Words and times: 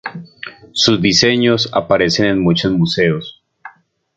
Sus 0.73 0.99
diseños 0.99 1.69
aparecen 1.73 2.25
en 2.25 2.41
muchos 2.41 2.71
museos. 2.71 3.43